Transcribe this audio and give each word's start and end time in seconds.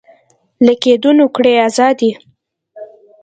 له 0.65 0.73
قیدونو 0.83 1.25
کړئ 1.35 1.55
ازادي 1.67 2.11